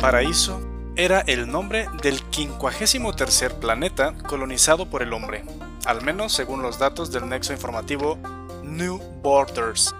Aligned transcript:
Paraíso 0.00 0.62
era 0.96 1.20
el 1.20 1.50
nombre 1.50 1.86
del 2.02 2.22
53 2.30 3.52
planeta 3.60 4.14
colonizado 4.26 4.88
por 4.88 5.02
el 5.02 5.12
hombre, 5.12 5.44
al 5.84 6.00
menos 6.02 6.32
según 6.32 6.62
los 6.62 6.78
datos 6.78 7.12
del 7.12 7.28
nexo 7.28 7.52
informativo 7.52 8.18
New 8.64 8.98
Borders, 9.22 9.94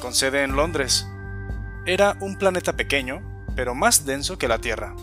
con 0.00 0.14
sede 0.14 0.44
en 0.44 0.54
Londres. 0.54 1.04
Era 1.84 2.16
un 2.20 2.38
planeta 2.38 2.74
pequeño, 2.74 3.22
pero 3.56 3.74
más 3.74 4.06
denso 4.06 4.38
que 4.38 4.46
la 4.46 4.58
Tierra, 4.58 4.94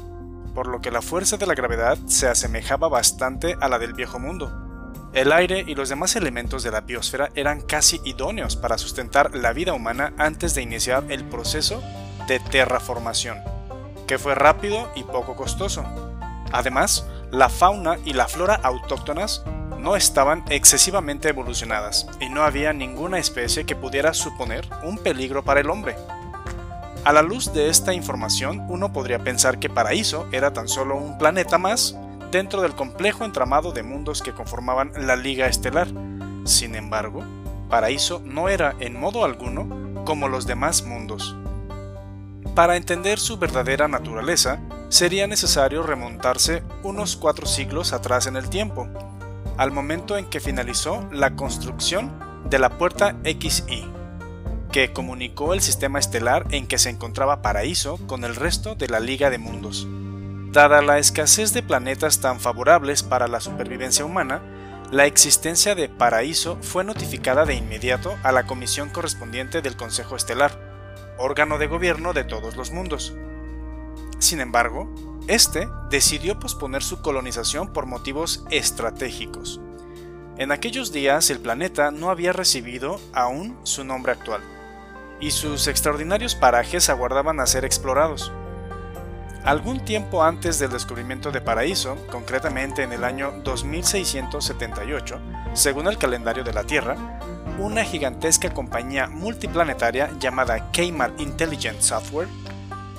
por 0.56 0.68
lo 0.68 0.80
que 0.80 0.92
la 0.92 1.02
fuerza 1.02 1.36
de 1.36 1.46
la 1.46 1.54
gravedad 1.54 1.98
se 2.06 2.30
asemejaba 2.30 2.88
bastante 2.88 3.58
a 3.60 3.68
la 3.68 3.80
del 3.80 3.94
viejo 3.94 4.18
mundo. 4.18 5.12
El 5.14 5.34
aire 5.34 5.66
y 5.68 5.76
los 5.76 5.90
demás 5.90 6.16
elementos 6.16 6.64
de 6.64 6.72
la 6.72 6.82
biosfera 6.82 7.32
eran 7.36 7.60
casi 7.60 8.00
idóneos 8.06 8.56
para 8.56 8.78
sustentar 8.78 9.36
la 9.36 9.52
vida 9.52 9.74
humana 9.74 10.14
antes 10.18 10.56
de 10.56 10.62
iniciar 10.62 11.04
el 11.10 11.26
proceso 11.26 11.84
de 12.30 12.40
terraformación, 12.40 13.40
que 14.08 14.18
fue 14.18 14.34
rápido 14.36 14.90
y 14.96 15.04
poco 15.04 15.36
costoso. 15.36 15.84
Además, 16.52 17.06
la 17.32 17.50
fauna 17.50 17.98
y 18.06 18.14
la 18.14 18.28
flora 18.28 18.56
autóctonas 18.64 19.44
no 19.78 19.96
estaban 19.96 20.44
excesivamente 20.50 21.30
evolucionadas 21.30 22.08
y 22.20 22.30
no 22.30 22.44
había 22.44 22.74
ninguna 22.74 23.20
especie 23.20 23.66
que 23.66 23.76
pudiera 23.76 24.14
suponer 24.14 24.68
un 24.84 24.98
peligro 24.98 25.44
para 25.44 25.60
el 25.60 25.70
hombre. 25.70 25.96
A 27.04 27.14
la 27.14 27.22
luz 27.22 27.54
de 27.54 27.70
esta 27.70 27.94
información, 27.94 28.66
uno 28.70 28.92
podría 28.92 29.20
pensar 29.20 29.60
que 29.60 29.70
Paraíso 29.70 30.28
era 30.32 30.52
tan 30.52 30.68
solo 30.68 30.98
un 30.98 31.18
planeta 31.18 31.58
más 31.58 31.96
dentro 32.32 32.62
del 32.62 32.76
complejo 32.76 33.24
entramado 33.24 33.72
de 33.72 33.84
mundos 33.84 34.22
que 34.22 34.34
conformaban 34.34 34.92
la 34.98 35.16
Liga 35.16 35.48
Estelar. 35.48 35.88
Sin 36.44 36.76
embargo, 36.76 37.24
Paraíso 37.70 38.22
no 38.26 38.50
era 38.50 38.76
en 38.80 39.00
modo 39.00 39.24
alguno 39.24 40.04
como 40.06 40.28
los 40.28 40.48
demás 40.48 40.84
mundos. 40.84 41.36
Para 42.56 42.76
entender 42.76 43.20
su 43.20 43.38
verdadera 43.38 43.88
naturaleza, 43.88 44.60
sería 44.90 45.28
necesario 45.28 45.84
remontarse 45.84 46.64
unos 46.84 47.16
cuatro 47.16 47.46
siglos 47.46 47.94
atrás 47.94 48.28
en 48.28 48.36
el 48.36 48.50
tiempo, 48.50 48.88
al 49.58 49.72
momento 49.72 50.18
en 50.18 50.26
que 50.26 50.40
finalizó 50.40 51.08
la 51.12 51.36
construcción 51.36 52.12
de 52.50 52.60
la 52.60 52.78
puerta 52.78 53.16
XI, 53.24 53.86
que 54.72 54.94
comunicó 54.94 55.54
el 55.54 55.62
sistema 55.62 56.00
estelar 56.00 56.46
en 56.52 56.68
que 56.68 56.78
se 56.78 56.90
encontraba 56.90 57.42
Paraíso 57.42 57.98
con 58.08 58.24
el 58.24 58.36
resto 58.36 58.76
de 58.76 58.88
la 58.88 59.00
Liga 59.00 59.30
de 59.30 59.38
Mundos. 59.38 59.88
Dada 60.52 60.82
la 60.82 60.98
escasez 60.98 61.54
de 61.54 61.64
planetas 61.64 62.20
tan 62.20 62.40
favorables 62.40 63.04
para 63.04 63.28
la 63.28 63.40
supervivencia 63.40 64.06
humana, 64.06 64.42
la 64.92 65.06
existencia 65.06 65.76
de 65.76 65.90
Paraíso 65.90 66.58
fue 66.62 66.84
notificada 66.86 67.46
de 67.46 67.56
inmediato 67.56 68.16
a 68.24 68.32
la 68.32 68.48
comisión 68.48 68.90
correspondiente 68.90 69.62
del 69.62 69.76
Consejo 69.76 70.16
Estelar, 70.16 70.67
órgano 71.18 71.58
de 71.58 71.68
gobierno 71.68 72.14
de 72.14 72.24
todos 72.24 72.56
los 72.56 72.72
mundos. 72.72 73.16
Sin 74.20 74.42
embargo, 74.42 74.90
este 75.28 75.68
decidió 75.90 76.40
posponer 76.40 76.84
su 76.84 77.02
colonización 77.02 77.74
por 77.74 77.86
motivos 77.86 78.46
estratégicos. 78.50 79.60
En 80.38 80.52
aquellos 80.52 80.92
días 80.92 81.30
el 81.30 81.40
planeta 81.40 81.92
no 81.92 82.10
había 82.10 82.32
recibido 82.32 83.00
aún 83.14 83.58
su 83.64 83.84
nombre 83.84 84.12
actual, 84.12 84.42
y 85.20 85.32
sus 85.32 85.68
extraordinarios 85.68 86.36
parajes 86.36 86.90
aguardaban 86.90 87.40
a 87.40 87.48
ser 87.48 87.66
explorados. 87.66 88.32
Algún 89.44 89.84
tiempo 89.86 90.24
antes 90.24 90.60
del 90.60 90.72
descubrimiento 90.72 91.32
de 91.32 91.42
Paraíso, 91.42 91.98
concretamente 92.12 92.84
en 92.84 92.92
el 92.92 93.04
año 93.04 93.32
2678, 93.44 95.20
según 95.54 95.88
el 95.88 95.98
calendario 95.98 96.44
de 96.44 96.54
la 96.54 96.64
Tierra, 96.64 97.20
una 97.58 97.84
gigantesca 97.84 98.54
compañía 98.54 99.08
multiplanetaria 99.08 100.12
llamada 100.20 100.72
Keymar 100.72 101.14
Intelligent 101.18 101.82
Software 101.82 102.28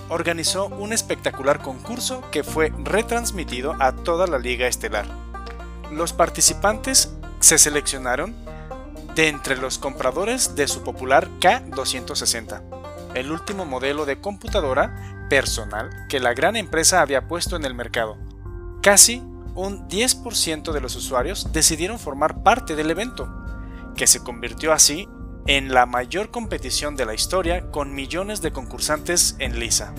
organizó 0.09 0.67
un 0.67 0.93
espectacular 0.93 1.61
concurso 1.61 2.23
que 2.31 2.43
fue 2.43 2.73
retransmitido 2.85 3.77
a 3.79 3.93
toda 3.93 4.27
la 4.27 4.39
Liga 4.39 4.67
Estelar. 4.67 5.07
Los 5.93 6.13
participantes 6.13 7.15
se 7.41 7.59
seleccionaron 7.59 8.35
de 9.15 9.29
entre 9.29 9.57
los 9.57 9.79
compradores 9.79 10.57
de 10.57 10.67
su 10.67 10.83
popular 10.83 11.29
K260, 11.41 12.63
el 13.15 13.31
último 13.31 13.65
modelo 13.65 14.07
de 14.07 14.21
computadora 14.21 15.27
personal 15.29 15.91
que 16.09 16.21
la 16.21 16.35
gran 16.35 16.57
empresa 16.57 17.01
había 17.01 17.29
puesto 17.29 17.57
en 17.57 17.65
el 17.65 17.75
mercado. 17.75 18.17
Casi 18.83 19.23
un 19.55 19.89
10% 19.89 20.73
de 20.73 20.81
los 20.81 20.97
usuarios 20.97 21.53
decidieron 21.53 21.99
formar 21.99 22.43
parte 22.43 22.77
del 22.77 22.91
evento, 22.91 23.29
que 23.99 24.07
se 24.07 24.25
convirtió 24.25 24.73
así 24.73 25.07
en 25.47 25.75
la 25.75 25.85
mayor 25.85 26.31
competición 26.31 26.97
de 26.97 27.05
la 27.05 27.13
historia 27.13 27.71
con 27.71 27.95
millones 27.95 28.41
de 28.41 28.53
concursantes 28.53 29.37
en 29.39 29.61
lisa. 29.61 29.93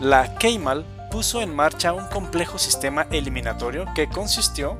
La 0.00 0.36
Keimal 0.36 0.86
puso 1.10 1.42
en 1.42 1.54
marcha 1.54 1.92
un 1.92 2.06
complejo 2.06 2.56
sistema 2.56 3.06
eliminatorio 3.10 3.84
que 3.94 4.08
consistió 4.08 4.78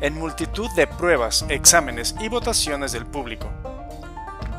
en 0.00 0.14
multitud 0.14 0.70
de 0.76 0.86
pruebas, 0.86 1.44
exámenes 1.48 2.14
y 2.20 2.28
votaciones 2.28 2.92
del 2.92 3.06
público, 3.06 3.50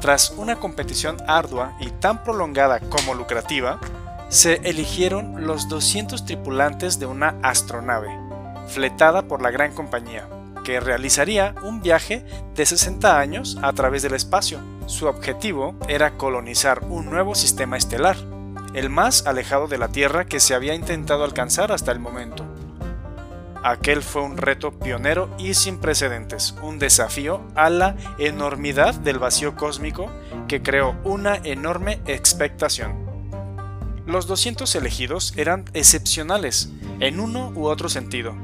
tras 0.04 0.32
una 0.32 0.58
competición 0.58 1.16
ardua 1.28 1.78
y 1.80 1.90
tan 1.90 2.26
prolongada 2.26 2.82
como 2.82 3.14
lucrativa, 3.14 3.80
se 4.28 4.56
eligieron 4.66 5.48
los 5.48 5.70
200 5.70 6.26
tripulantes 6.26 7.00
de 7.00 7.06
una 7.06 7.38
astronave, 7.42 8.10
fletada 8.68 9.22
por 9.22 9.42
la 9.42 9.50
gran 9.50 9.74
compañía, 9.74 10.28
que 10.64 10.80
realizaría 10.80 11.56
un 11.64 11.82
viaje 11.82 12.26
de 12.56 12.66
60 12.66 13.20
años 13.20 13.58
a 13.62 13.74
través 13.74 14.02
del 14.02 14.14
espacio. 14.14 14.60
Su 14.88 15.08
objetivo 15.08 15.76
era 15.88 16.18
colonizar 16.18 16.84
un 16.86 17.06
nuevo 17.06 17.36
sistema 17.36 17.78
estelar, 17.78 18.18
el 18.74 18.90
más 18.90 19.28
alejado 19.28 19.68
de 19.68 19.78
la 19.78 19.90
Tierra 19.90 20.26
que 20.26 20.40
se 20.40 20.56
había 20.56 20.74
intentado 20.74 21.24
alcanzar 21.24 21.72
hasta 21.72 21.92
el 21.92 22.00
momento. 22.00 22.46
Aquel 23.64 24.04
fue 24.04 24.24
un 24.24 24.36
reto 24.36 24.72
pionero 24.72 25.30
y 25.38 25.54
sin 25.54 25.78
precedentes, 25.78 26.54
un 26.62 26.80
desafío 26.80 27.42
a 27.56 27.70
la 27.70 27.96
enormidad 28.18 28.94
del 28.94 29.20
vacío 29.20 29.56
cósmico 29.56 30.12
que 30.50 30.62
creó 30.62 30.98
una 31.06 31.38
enorme 31.38 32.02
expectación. 32.06 33.04
Los 34.06 34.28
200 34.28 34.76
elegidos 34.76 35.34
eran 35.38 35.64
excepcionales 35.74 36.70
en 37.00 37.22
uno 37.22 37.54
u 37.56 37.68
otro 37.68 37.88
sentido. 37.88 38.36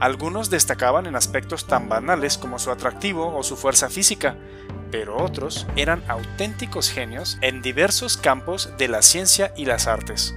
Algunos 0.00 0.48
destacaban 0.48 1.04
en 1.06 1.14
aspectos 1.14 1.66
tan 1.66 1.90
banales 1.90 2.38
como 2.38 2.58
su 2.58 2.70
atractivo 2.70 3.36
o 3.36 3.42
su 3.42 3.56
fuerza 3.56 3.90
física, 3.90 4.36
pero 4.90 5.22
otros 5.22 5.66
eran 5.76 6.02
auténticos 6.08 6.90
genios 6.90 7.36
en 7.42 7.60
diversos 7.60 8.16
campos 8.16 8.70
de 8.78 8.88
la 8.88 9.02
ciencia 9.02 9.52
y 9.56 9.66
las 9.66 9.86
artes. 9.86 10.34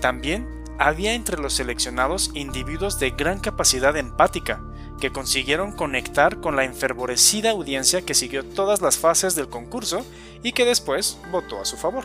También 0.00 0.48
había 0.78 1.12
entre 1.12 1.36
los 1.36 1.52
seleccionados 1.52 2.30
individuos 2.32 2.98
de 2.98 3.10
gran 3.10 3.38
capacidad 3.38 3.94
empática, 3.98 4.62
que 4.98 5.12
consiguieron 5.12 5.72
conectar 5.72 6.40
con 6.40 6.56
la 6.56 6.64
enfervorecida 6.64 7.50
audiencia 7.50 8.02
que 8.02 8.14
siguió 8.14 8.44
todas 8.44 8.80
las 8.80 8.96
fases 8.96 9.34
del 9.34 9.48
concurso 9.48 10.06
y 10.42 10.52
que 10.52 10.64
después 10.64 11.18
votó 11.30 11.60
a 11.60 11.66
su 11.66 11.76
favor. 11.76 12.04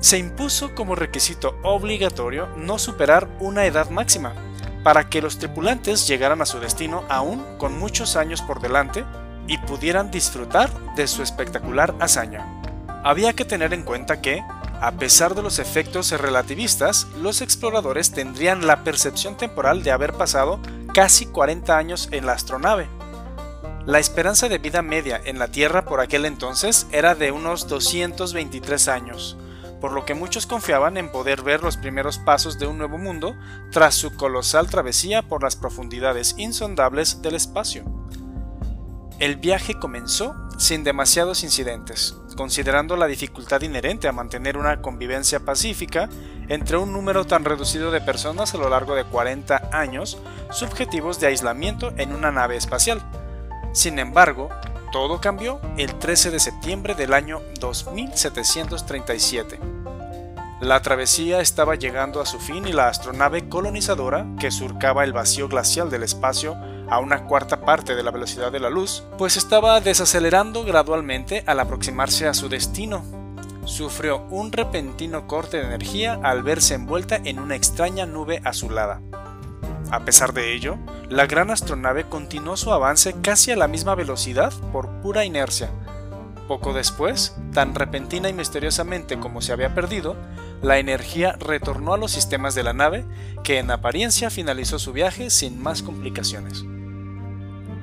Se 0.00 0.18
impuso 0.18 0.74
como 0.74 0.96
requisito 0.96 1.56
obligatorio 1.62 2.48
no 2.56 2.78
superar 2.78 3.28
una 3.40 3.64
edad 3.64 3.90
máxima, 3.90 4.34
para 4.84 5.08
que 5.08 5.22
los 5.22 5.38
tripulantes 5.38 6.06
llegaran 6.06 6.40
a 6.42 6.46
su 6.46 6.60
destino 6.60 7.02
aún 7.08 7.42
con 7.58 7.76
muchos 7.76 8.14
años 8.14 8.42
por 8.42 8.60
delante 8.60 9.04
y 9.48 9.58
pudieran 9.58 10.10
disfrutar 10.10 10.70
de 10.94 11.08
su 11.08 11.22
espectacular 11.22 11.94
hazaña. 11.98 12.46
Había 13.02 13.32
que 13.32 13.44
tener 13.44 13.72
en 13.72 13.82
cuenta 13.82 14.20
que, 14.20 14.42
a 14.80 14.92
pesar 14.92 15.34
de 15.34 15.42
los 15.42 15.58
efectos 15.58 16.10
relativistas, 16.12 17.06
los 17.20 17.40
exploradores 17.40 18.12
tendrían 18.12 18.66
la 18.66 18.84
percepción 18.84 19.36
temporal 19.36 19.82
de 19.82 19.90
haber 19.90 20.12
pasado 20.12 20.60
casi 20.92 21.26
40 21.26 21.76
años 21.76 22.08
en 22.12 22.26
la 22.26 22.32
astronave. 22.32 22.86
La 23.86 23.98
esperanza 23.98 24.48
de 24.48 24.58
vida 24.58 24.80
media 24.80 25.20
en 25.24 25.38
la 25.38 25.48
Tierra 25.48 25.84
por 25.84 26.00
aquel 26.00 26.24
entonces 26.24 26.86
era 26.92 27.14
de 27.14 27.32
unos 27.32 27.68
223 27.68 28.88
años, 28.88 29.36
por 29.84 29.92
lo 29.92 30.06
que 30.06 30.14
muchos 30.14 30.46
confiaban 30.46 30.96
en 30.96 31.12
poder 31.12 31.42
ver 31.42 31.62
los 31.62 31.76
primeros 31.76 32.16
pasos 32.16 32.58
de 32.58 32.66
un 32.66 32.78
nuevo 32.78 32.96
mundo 32.96 33.36
tras 33.70 33.94
su 33.94 34.16
colosal 34.16 34.70
travesía 34.70 35.20
por 35.20 35.42
las 35.42 35.56
profundidades 35.56 36.36
insondables 36.38 37.20
del 37.20 37.34
espacio. 37.34 37.84
El 39.18 39.36
viaje 39.36 39.74
comenzó 39.78 40.34
sin 40.56 40.84
demasiados 40.84 41.44
incidentes, 41.44 42.16
considerando 42.34 42.96
la 42.96 43.06
dificultad 43.06 43.60
inherente 43.60 44.08
a 44.08 44.12
mantener 44.12 44.56
una 44.56 44.80
convivencia 44.80 45.40
pacífica 45.40 46.08
entre 46.48 46.78
un 46.78 46.90
número 46.90 47.26
tan 47.26 47.44
reducido 47.44 47.90
de 47.90 48.00
personas 48.00 48.54
a 48.54 48.56
lo 48.56 48.70
largo 48.70 48.94
de 48.94 49.04
40 49.04 49.68
años 49.70 50.16
subjetivos 50.50 51.20
de 51.20 51.26
aislamiento 51.26 51.92
en 51.98 52.14
una 52.14 52.32
nave 52.32 52.56
espacial. 52.56 53.02
Sin 53.74 53.98
embargo, 53.98 54.48
todo 54.94 55.20
cambió 55.20 55.60
el 55.76 55.98
13 55.98 56.30
de 56.30 56.38
septiembre 56.38 56.94
del 56.94 57.14
año 57.14 57.42
2737. 57.58 59.58
La 60.60 60.82
travesía 60.82 61.40
estaba 61.40 61.74
llegando 61.74 62.20
a 62.20 62.26
su 62.26 62.38
fin 62.38 62.68
y 62.68 62.72
la 62.72 62.86
astronave 62.86 63.48
colonizadora, 63.48 64.24
que 64.38 64.52
surcaba 64.52 65.02
el 65.02 65.12
vacío 65.12 65.48
glacial 65.48 65.90
del 65.90 66.04
espacio 66.04 66.56
a 66.88 67.00
una 67.00 67.24
cuarta 67.24 67.62
parte 67.62 67.96
de 67.96 68.04
la 68.04 68.12
velocidad 68.12 68.52
de 68.52 68.60
la 68.60 68.70
luz, 68.70 69.02
pues 69.18 69.36
estaba 69.36 69.80
desacelerando 69.80 70.62
gradualmente 70.62 71.42
al 71.44 71.58
aproximarse 71.58 72.28
a 72.28 72.34
su 72.34 72.48
destino. 72.48 73.02
sufrió 73.64 74.24
un 74.30 74.52
repentino 74.52 75.26
corte 75.26 75.56
de 75.56 75.64
energía 75.64 76.20
al 76.22 76.44
verse 76.44 76.74
envuelta 76.74 77.16
en 77.16 77.40
una 77.40 77.56
extraña 77.56 78.06
nube 78.06 78.40
azulada. 78.44 79.02
A 79.90 80.04
pesar 80.04 80.34
de 80.34 80.54
ello, 80.54 80.78
la 81.08 81.26
gran 81.26 81.50
astronave 81.50 82.04
continuó 82.08 82.56
su 82.56 82.72
avance 82.72 83.14
casi 83.20 83.52
a 83.52 83.56
la 83.56 83.68
misma 83.68 83.94
velocidad 83.94 84.52
por 84.72 84.88
pura 85.02 85.24
inercia. 85.24 85.70
Poco 86.48 86.72
después, 86.72 87.36
tan 87.52 87.74
repentina 87.74 88.28
y 88.28 88.32
misteriosamente 88.32 89.18
como 89.18 89.40
se 89.40 89.52
había 89.52 89.74
perdido, 89.74 90.16
la 90.62 90.78
energía 90.78 91.36
retornó 91.38 91.94
a 91.94 91.98
los 91.98 92.12
sistemas 92.12 92.54
de 92.54 92.62
la 92.62 92.72
nave, 92.72 93.04
que 93.42 93.58
en 93.58 93.70
apariencia 93.70 94.30
finalizó 94.30 94.78
su 94.78 94.92
viaje 94.92 95.30
sin 95.30 95.62
más 95.62 95.82
complicaciones. 95.82 96.64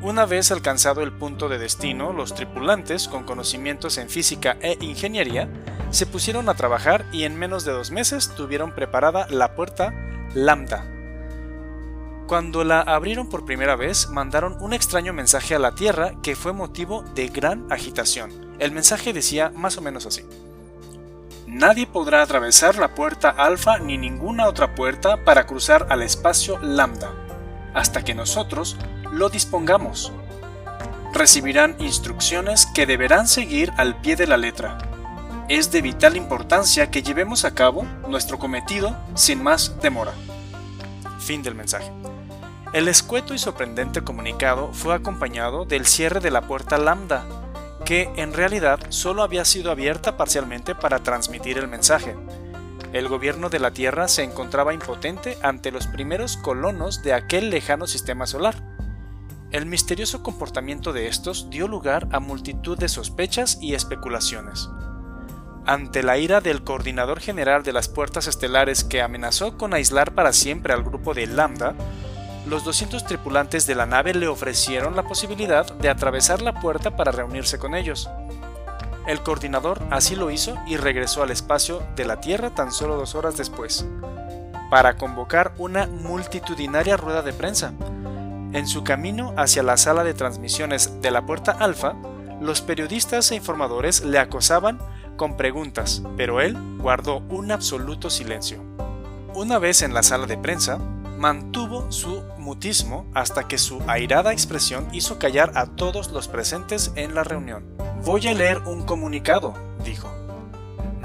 Una 0.01 0.25
vez 0.25 0.51
alcanzado 0.51 1.03
el 1.03 1.11
punto 1.11 1.47
de 1.47 1.59
destino, 1.59 2.11
los 2.11 2.33
tripulantes, 2.33 3.07
con 3.07 3.23
conocimientos 3.23 3.99
en 3.99 4.09
física 4.09 4.57
e 4.61 4.77
ingeniería, 4.81 5.47
se 5.91 6.07
pusieron 6.07 6.49
a 6.49 6.55
trabajar 6.55 7.05
y 7.11 7.23
en 7.23 7.37
menos 7.37 7.65
de 7.65 7.71
dos 7.71 7.91
meses 7.91 8.29
tuvieron 8.35 8.73
preparada 8.73 9.27
la 9.29 9.53
puerta 9.53 9.93
Lambda. 10.33 11.00
Cuando 12.31 12.63
la 12.63 12.79
abrieron 12.79 13.27
por 13.27 13.43
primera 13.43 13.75
vez, 13.75 14.07
mandaron 14.07 14.55
un 14.61 14.71
extraño 14.71 15.11
mensaje 15.11 15.53
a 15.53 15.59
la 15.59 15.75
Tierra 15.75 16.13
que 16.23 16.37
fue 16.37 16.53
motivo 16.53 17.03
de 17.13 17.27
gran 17.27 17.69
agitación. 17.69 18.55
El 18.57 18.71
mensaje 18.71 19.11
decía 19.11 19.51
más 19.53 19.77
o 19.77 19.81
menos 19.81 20.05
así. 20.05 20.23
Nadie 21.45 21.87
podrá 21.87 22.21
atravesar 22.21 22.77
la 22.77 22.95
puerta 22.95 23.31
alfa 23.31 23.79
ni 23.79 23.97
ninguna 23.97 24.47
otra 24.47 24.75
puerta 24.75 25.25
para 25.25 25.45
cruzar 25.45 25.87
al 25.89 26.03
espacio 26.03 26.57
lambda, 26.59 27.11
hasta 27.73 28.01
que 28.05 28.15
nosotros 28.15 28.77
lo 29.11 29.27
dispongamos. 29.27 30.13
Recibirán 31.13 31.75
instrucciones 31.79 32.65
que 32.65 32.85
deberán 32.85 33.27
seguir 33.27 33.73
al 33.75 33.99
pie 33.99 34.15
de 34.15 34.27
la 34.27 34.37
letra. 34.37 34.77
Es 35.49 35.69
de 35.69 35.81
vital 35.81 36.15
importancia 36.15 36.91
que 36.91 37.03
llevemos 37.03 37.43
a 37.43 37.53
cabo 37.53 37.85
nuestro 38.07 38.39
cometido 38.39 38.95
sin 39.15 39.43
más 39.43 39.81
demora. 39.81 40.13
Fin 41.19 41.43
del 41.43 41.55
mensaje. 41.55 41.91
El 42.73 42.87
escueto 42.87 43.33
y 43.33 43.37
sorprendente 43.37 44.01
comunicado 44.01 44.71
fue 44.71 44.95
acompañado 44.95 45.65
del 45.65 45.85
cierre 45.85 46.21
de 46.21 46.31
la 46.31 46.41
puerta 46.41 46.77
lambda, 46.77 47.25
que 47.85 48.09
en 48.15 48.33
realidad 48.33 48.79
solo 48.89 49.23
había 49.23 49.43
sido 49.43 49.71
abierta 49.71 50.15
parcialmente 50.15 50.73
para 50.73 50.99
transmitir 50.99 51.57
el 51.57 51.67
mensaje. 51.67 52.15
El 52.93 53.09
gobierno 53.09 53.49
de 53.49 53.59
la 53.59 53.71
Tierra 53.71 54.07
se 54.07 54.23
encontraba 54.23 54.73
impotente 54.73 55.37
ante 55.41 55.71
los 55.71 55.87
primeros 55.87 56.37
colonos 56.37 57.03
de 57.03 57.13
aquel 57.13 57.49
lejano 57.49 57.87
sistema 57.87 58.25
solar, 58.25 58.71
el 59.51 59.65
misterioso 59.65 60.23
comportamiento 60.23 60.93
de 60.93 61.07
estos 61.07 61.49
dio 61.49 61.67
lugar 61.67 62.07
a 62.13 62.21
multitud 62.21 62.77
de 62.77 62.87
sospechas 62.87 63.57
y 63.59 63.73
especulaciones. 63.73 64.69
Ante 65.65 66.03
la 66.03 66.17
ira 66.17 66.39
del 66.39 66.63
coordinador 66.63 67.19
general 67.19 67.61
de 67.63 67.73
las 67.73 67.89
puertas 67.89 68.27
estelares 68.27 68.85
que 68.85 69.01
amenazó 69.01 69.57
con 69.57 69.73
aislar 69.73 70.13
para 70.13 70.31
siempre 70.31 70.71
al 70.71 70.83
grupo 70.83 71.13
de 71.13 71.27
Lambda, 71.27 71.75
los 72.45 72.63
200 72.63 73.05
tripulantes 73.05 73.65
de 73.67 73.75
la 73.75 73.85
nave 73.85 74.13
le 74.13 74.27
ofrecieron 74.27 74.95
la 74.95 75.03
posibilidad 75.03 75.71
de 75.73 75.89
atravesar 75.89 76.41
la 76.41 76.59
puerta 76.59 76.95
para 76.95 77.11
reunirse 77.11 77.59
con 77.59 77.75
ellos. 77.75 78.09
El 79.07 79.21
coordinador 79.21 79.81
así 79.89 80.15
lo 80.15 80.31
hizo 80.31 80.55
y 80.67 80.77
regresó 80.77 81.23
al 81.23 81.31
espacio 81.31 81.81
de 81.95 82.05
la 82.05 82.21
Tierra 82.21 82.51
tan 82.51 82.71
solo 82.71 82.95
dos 82.95 83.15
horas 83.15 83.37
después, 83.37 83.85
para 84.69 84.95
convocar 84.95 85.53
una 85.57 85.87
multitudinaria 85.87 86.97
rueda 86.97 87.21
de 87.21 87.33
prensa, 87.33 87.73
en 88.53 88.67
su 88.67 88.83
camino 88.83 89.33
hacia 89.37 89.63
la 89.63 89.77
sala 89.77 90.03
de 90.03 90.13
transmisiones 90.13 91.01
de 91.01 91.09
la 91.09 91.25
puerta 91.25 91.53
alfa, 91.53 91.95
los 92.41 92.61
periodistas 92.61 93.31
e 93.31 93.35
informadores 93.35 94.03
le 94.03 94.19
acosaban 94.19 94.77
con 95.15 95.37
preguntas, 95.37 96.01
pero 96.17 96.41
él 96.41 96.57
guardó 96.77 97.19
un 97.29 97.51
absoluto 97.51 98.09
silencio. 98.09 98.61
Una 99.33 99.57
vez 99.57 99.83
en 99.83 99.93
la 99.93 100.03
sala 100.03 100.25
de 100.25 100.37
prensa, 100.37 100.79
mantuvo 101.21 101.91
su 101.91 102.23
mutismo 102.39 103.05
hasta 103.13 103.47
que 103.47 103.59
su 103.59 103.79
airada 103.85 104.33
expresión 104.33 104.87
hizo 104.91 105.19
callar 105.19 105.51
a 105.53 105.67
todos 105.67 106.11
los 106.11 106.27
presentes 106.27 106.91
en 106.95 107.13
la 107.13 107.23
reunión. 107.23 107.63
Voy 108.03 108.27
a 108.27 108.33
leer 108.33 108.57
un 108.65 108.81
comunicado, 108.81 109.53
dijo. 109.85 110.11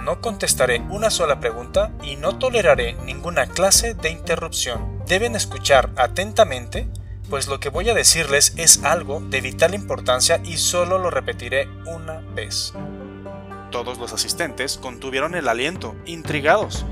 No 0.02 0.22
contestaré 0.22 0.80
una 0.88 1.10
sola 1.10 1.38
pregunta 1.38 1.92
y 2.02 2.16
no 2.16 2.38
toleraré 2.38 2.94
ninguna 3.04 3.46
clase 3.46 3.92
de 3.92 4.08
interrupción. 4.08 5.02
Deben 5.06 5.36
escuchar 5.36 5.90
atentamente 5.96 6.88
pues 7.28 7.46
lo 7.46 7.60
que 7.60 7.68
voy 7.68 7.90
a 7.90 7.94
decirles 7.94 8.54
es 8.56 8.84
algo 8.84 9.20
de 9.20 9.42
vital 9.42 9.74
importancia 9.74 10.40
y 10.44 10.56
solo 10.56 10.98
lo 10.98 11.10
repetiré 11.10 11.68
una 11.84 12.20
vez. 12.34 12.72
Todos 13.70 13.98
los 13.98 14.14
asistentes 14.14 14.78
contuvieron 14.78 15.34
el 15.34 15.48
aliento, 15.48 15.94
intrigados. 16.06 16.86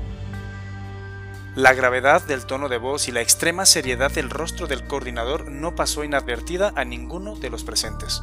La 1.55 1.73
gravedad 1.73 2.21
del 2.21 2.45
tono 2.45 2.67
de 2.67 2.77
voz 2.77 3.07
y 3.07 3.13
la 3.13 3.21
extrema 3.21 3.65
seriedad 3.65 4.11
del 4.11 4.29
rostro 4.29 4.67
del 4.67 4.85
coordinador 4.87 5.49
no 5.49 5.73
pasó 5.73 6.03
inadvertida 6.03 6.73
a 6.75 6.83
ninguno 6.83 7.35
de 7.35 7.49
los 7.49 7.63
presentes. 7.63 8.21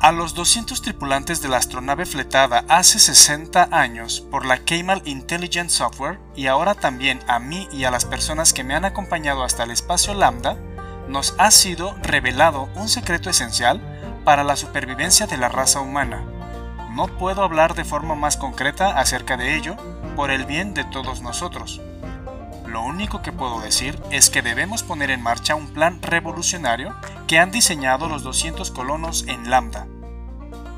A 0.00 0.12
los 0.12 0.34
200 0.34 0.82
tripulantes 0.82 1.42
de 1.42 1.48
la 1.48 1.56
astronave 1.56 2.06
fletada 2.06 2.64
hace 2.68 3.00
60 3.00 3.70
años 3.72 4.20
por 4.20 4.46
la 4.46 4.58
Kemal 4.58 5.02
Intelligent 5.04 5.68
Software 5.68 6.20
y 6.36 6.46
ahora 6.46 6.76
también 6.76 7.18
a 7.26 7.40
mí 7.40 7.66
y 7.72 7.82
a 7.82 7.90
las 7.90 8.04
personas 8.04 8.52
que 8.52 8.62
me 8.62 8.76
han 8.76 8.84
acompañado 8.84 9.42
hasta 9.42 9.64
el 9.64 9.72
espacio 9.72 10.14
Lambda, 10.14 10.56
nos 11.08 11.34
ha 11.38 11.50
sido 11.50 11.96
revelado 12.02 12.68
un 12.76 12.88
secreto 12.88 13.30
esencial 13.30 13.80
para 14.24 14.44
la 14.44 14.54
supervivencia 14.54 15.26
de 15.26 15.38
la 15.38 15.48
raza 15.48 15.80
humana. 15.80 16.24
No 16.94 17.08
puedo 17.08 17.42
hablar 17.42 17.74
de 17.74 17.84
forma 17.84 18.14
más 18.14 18.36
concreta 18.36 18.98
acerca 18.98 19.36
de 19.36 19.56
ello 19.56 19.76
por 20.16 20.30
el 20.30 20.46
bien 20.46 20.74
de 20.74 20.84
todos 20.84 21.22
nosotros. 21.22 21.80
Lo 22.66 22.82
único 22.82 23.20
que 23.20 23.32
puedo 23.32 23.60
decir 23.60 23.98
es 24.10 24.30
que 24.30 24.42
debemos 24.42 24.82
poner 24.82 25.10
en 25.10 25.22
marcha 25.22 25.54
un 25.54 25.74
plan 25.74 26.00
revolucionario 26.00 26.94
que 27.26 27.38
han 27.38 27.50
diseñado 27.50 28.08
los 28.08 28.22
200 28.22 28.70
colonos 28.70 29.26
en 29.28 29.50
Lambda 29.50 29.86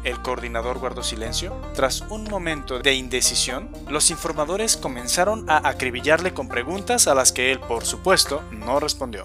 el 0.06 0.22
coordinador 0.22 0.78
guardó 0.78 1.02
silencio. 1.02 1.60
Tras 1.74 2.02
un 2.02 2.24
momento 2.24 2.78
de 2.78 2.94
indecisión, 2.94 3.70
los 3.88 4.10
informadores 4.10 4.76
comenzaron 4.76 5.50
a 5.50 5.68
acribillarle 5.68 6.32
con 6.32 6.48
preguntas 6.48 7.08
a 7.08 7.14
las 7.14 7.32
que 7.32 7.50
él, 7.50 7.58
por 7.58 7.84
supuesto, 7.84 8.42
no 8.52 8.78
respondió. 8.78 9.24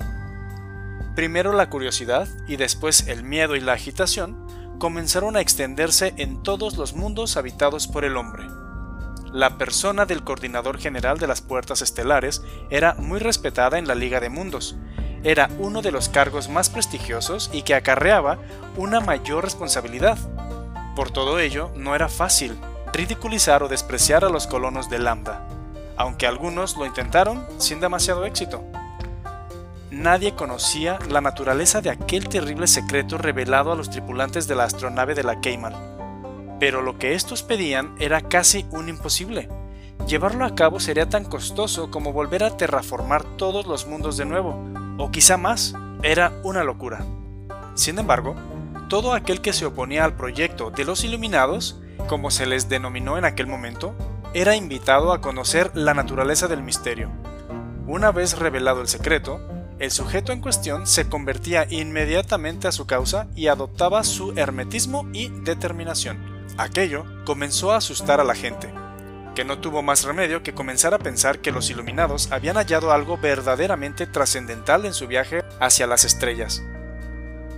Primero 1.15 1.53
la 1.53 1.69
curiosidad 1.69 2.27
y 2.47 2.55
después 2.55 3.07
el 3.07 3.23
miedo 3.23 3.55
y 3.55 3.59
la 3.59 3.73
agitación 3.73 4.47
comenzaron 4.81 5.35
a 5.37 5.41
extenderse 5.41 6.15
en 6.17 6.41
todos 6.41 6.75
los 6.75 6.95
mundos 6.95 7.37
habitados 7.37 7.87
por 7.87 8.03
el 8.03 8.17
hombre. 8.17 8.47
La 9.31 9.59
persona 9.59 10.07
del 10.07 10.23
coordinador 10.23 10.79
general 10.79 11.19
de 11.19 11.27
las 11.27 11.39
puertas 11.39 11.83
estelares 11.83 12.41
era 12.71 12.95
muy 12.95 13.19
respetada 13.19 13.77
en 13.77 13.87
la 13.87 13.93
Liga 13.93 14.19
de 14.19 14.29
Mundos. 14.29 14.75
Era 15.23 15.51
uno 15.59 15.83
de 15.83 15.91
los 15.91 16.09
cargos 16.09 16.49
más 16.49 16.71
prestigiosos 16.71 17.51
y 17.53 17.61
que 17.61 17.75
acarreaba 17.75 18.39
una 18.75 19.01
mayor 19.01 19.43
responsabilidad, 19.43 20.17
por 20.95 21.11
todo 21.11 21.37
ello, 21.37 21.69
no 21.75 21.93
era 21.93 22.09
fácil 22.09 22.57
ridiculizar 22.91 23.61
o 23.61 23.67
despreciar 23.67 24.25
a 24.25 24.29
los 24.29 24.47
colonos 24.47 24.89
de 24.89 24.97
Lambda, 24.97 25.47
aunque 25.95 26.25
algunos 26.25 26.75
lo 26.75 26.87
intentaron 26.87 27.45
sin 27.59 27.81
demasiado 27.81 28.25
éxito. 28.25 28.63
Nadie 29.91 30.35
conocía 30.35 30.99
la 31.09 31.19
naturaleza 31.19 31.81
de 31.81 31.89
aquel 31.89 32.29
terrible 32.29 32.65
secreto 32.67 33.17
revelado 33.17 33.73
a 33.73 33.75
los 33.75 33.89
tripulantes 33.89 34.47
de 34.47 34.55
la 34.55 34.63
astronave 34.63 35.15
de 35.15 35.23
la 35.23 35.41
Keimal, 35.41 35.75
pero 36.61 36.81
lo 36.81 36.97
que 36.97 37.13
estos 37.13 37.43
pedían 37.43 37.93
era 37.99 38.21
casi 38.21 38.65
un 38.71 38.87
imposible. 38.87 39.49
Llevarlo 40.07 40.45
a 40.45 40.55
cabo 40.55 40.79
sería 40.79 41.09
tan 41.09 41.25
costoso 41.25 41.91
como 41.91 42.13
volver 42.13 42.45
a 42.45 42.55
terraformar 42.55 43.25
todos 43.35 43.67
los 43.67 43.85
mundos 43.85 44.15
de 44.15 44.23
nuevo, 44.23 44.57
o 44.97 45.11
quizá 45.11 45.35
más, 45.35 45.73
era 46.03 46.39
una 46.43 46.63
locura. 46.63 47.05
Sin 47.75 47.99
embargo, 47.99 48.35
todo 48.87 49.13
aquel 49.13 49.41
que 49.41 49.51
se 49.51 49.65
oponía 49.65 50.05
al 50.05 50.15
proyecto 50.15 50.71
de 50.71 50.85
los 50.85 51.03
Iluminados, 51.03 51.81
como 52.07 52.31
se 52.31 52.45
les 52.45 52.69
denominó 52.69 53.17
en 53.17 53.25
aquel 53.25 53.47
momento, 53.47 53.93
era 54.33 54.55
invitado 54.55 55.11
a 55.11 55.19
conocer 55.19 55.69
la 55.73 55.93
naturaleza 55.93 56.47
del 56.47 56.63
misterio. 56.63 57.09
Una 57.87 58.13
vez 58.13 58.39
revelado 58.39 58.79
el 58.79 58.87
secreto, 58.87 59.50
el 59.81 59.89
sujeto 59.89 60.31
en 60.31 60.41
cuestión 60.41 60.85
se 60.85 61.09
convertía 61.09 61.65
inmediatamente 61.67 62.67
a 62.67 62.71
su 62.71 62.85
causa 62.85 63.27
y 63.35 63.47
adoptaba 63.47 64.03
su 64.03 64.31
hermetismo 64.35 65.09
y 65.11 65.29
determinación. 65.29 66.45
Aquello 66.57 67.03
comenzó 67.25 67.71
a 67.71 67.77
asustar 67.77 68.19
a 68.19 68.23
la 68.23 68.35
gente, 68.35 68.71
que 69.33 69.43
no 69.43 69.57
tuvo 69.57 69.81
más 69.81 70.03
remedio 70.03 70.43
que 70.43 70.53
comenzar 70.53 70.93
a 70.93 70.99
pensar 70.99 71.39
que 71.39 71.51
los 71.51 71.71
iluminados 71.71 72.31
habían 72.31 72.57
hallado 72.57 72.91
algo 72.91 73.17
verdaderamente 73.17 74.05
trascendental 74.05 74.85
en 74.85 74.93
su 74.93 75.07
viaje 75.07 75.43
hacia 75.59 75.87
las 75.87 76.05
estrellas, 76.05 76.61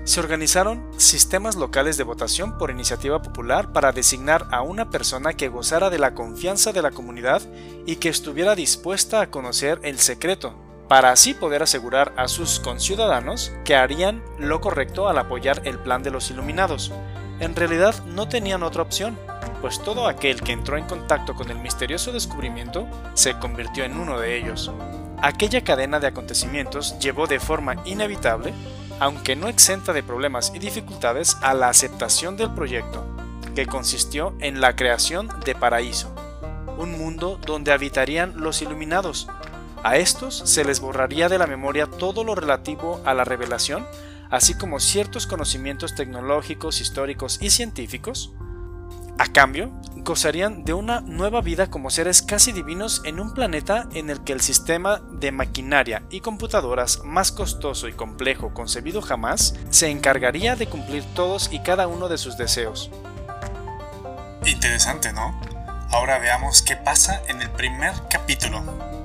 se 0.06 0.20
organizaron 0.20 0.84
sistemas 0.98 1.56
locales 1.56 1.96
de 1.96 2.04
votación 2.04 2.58
por 2.58 2.70
iniciativa 2.70 3.22
popular 3.22 3.72
para 3.72 3.94
designar 3.94 4.48
a 4.52 4.62
una 4.62 4.90
persona 4.90 5.34
que 5.34 5.48
gozara 5.48 5.90
de 5.90 5.98
la 5.98 6.14
confianza 6.14 6.74
de 6.74 6.82
la 6.82 6.92
comunidad 6.92 7.42
y 7.86 7.96
que 7.96 8.10
estuviera 8.10 8.54
dispuesta 8.54 9.22
a 9.22 9.30
conocer 9.30 9.80
el 9.84 10.00
secreto, 10.00 10.58
para 10.94 11.10
así 11.10 11.34
poder 11.34 11.64
asegurar 11.64 12.14
a 12.18 12.28
sus 12.28 12.60
conciudadanos 12.60 13.52
que 13.66 13.76
harían 13.76 14.22
lo 14.38 14.62
correcto 14.62 15.10
al 15.10 15.18
apoyar 15.18 15.64
el 15.66 15.80
plan 15.80 16.04
de 16.04 16.12
los 16.12 16.30
iluminados. 16.30 16.92
En 17.40 17.56
realidad 17.56 17.96
no 18.06 18.28
tenían 18.28 18.62
otra 18.62 18.84
opción. 18.84 19.18
pues 19.60 19.82
todo 19.82 20.08
aquel 20.08 20.42
que 20.44 20.52
entró 20.52 20.78
en 20.78 20.84
contacto 20.84 21.34
con 21.34 21.50
el 21.50 21.58
misterioso 21.58 22.12
descubrimiento 22.12 22.88
se 23.16 23.40
convirtió 23.40 23.84
en 23.86 23.98
uno 23.98 24.20
de 24.20 24.38
ellos. 24.38 24.72
Aquella 25.20 25.64
cadena 25.64 26.00
de 26.00 26.06
acontecimientos 26.06 27.00
llevó 27.00 27.26
de 27.26 27.40
forma 27.40 27.78
inevitable, 27.86 28.54
aunque 29.00 29.36
no 29.36 29.48
exenta 29.48 29.94
de 29.94 30.04
problemas 30.04 30.52
y 30.54 30.60
dificultades, 30.60 31.38
a 31.42 31.56
la 31.56 31.70
aceptación 31.70 32.38
del 32.38 32.54
proyecto, 32.54 33.04
que 33.56 33.66
consistió 33.66 34.36
en 34.42 34.62
la 34.62 34.76
creación 34.76 35.28
de 35.44 35.56
Paraíso, 35.56 36.14
un 36.78 36.96
mundo 37.00 37.40
donde 37.44 37.72
habitarían 37.72 38.34
los 38.36 38.62
iluminados. 38.62 39.28
A 39.84 39.98
estos 39.98 40.42
se 40.46 40.64
les 40.64 40.80
borraría 40.80 41.28
de 41.28 41.38
la 41.38 41.46
memoria 41.46 41.88
todo 41.88 42.24
lo 42.24 42.36
relativo 42.36 43.02
a 43.06 43.14
la 43.14 43.26
revelación, 43.26 43.86
así 44.30 44.54
como 44.54 44.80
ciertos 44.80 45.28
conocimientos 45.28 45.94
tecnológicos, 45.94 46.80
históricos 46.80 47.38
y 47.42 47.50
científicos. 47.50 48.34
A 49.20 49.28
cambio, 49.28 49.72
gozarían 49.98 50.64
de 50.64 50.74
una 50.74 51.02
nueva 51.02 51.42
vida 51.42 51.70
como 51.70 51.90
seres 51.90 52.22
casi 52.22 52.54
divinos 52.54 53.02
en 53.04 53.20
un 53.20 53.34
planeta 53.34 53.88
en 53.94 54.10
el 54.10 54.24
que 54.24 54.32
el 54.32 54.40
sistema 54.40 55.02
de 55.12 55.34
maquinaria 55.34 56.04
y 56.10 56.22
computadoras 56.22 57.04
más 57.04 57.34
costoso 57.34 57.90
y 57.90 57.94
complejo 57.94 58.54
concebido 58.54 59.02
jamás 59.02 59.54
se 59.70 59.90
encargaría 59.90 60.56
de 60.56 60.68
cumplir 60.68 61.04
todos 61.14 61.52
y 61.52 61.60
cada 61.60 61.88
uno 61.88 62.08
de 62.08 62.18
sus 62.18 62.38
deseos. 62.38 62.90
Interesante, 64.46 65.12
¿no? 65.12 65.38
Ahora 65.92 66.20
veamos 66.20 66.62
qué 66.62 66.78
pasa 66.78 67.22
en 67.28 67.42
el 67.42 67.52
primer 67.52 67.94
capítulo. 68.10 69.03